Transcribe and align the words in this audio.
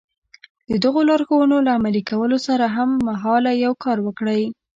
د 0.69 0.71
دغو 0.83 1.01
لارښوونو 1.09 1.57
له 1.65 1.71
عملي 1.77 2.01
کولو 2.11 2.37
سره 2.47 2.65
هممهاله 2.75 3.51
يو 3.65 3.73
کار 3.83 3.97
وکړئ. 4.03 4.41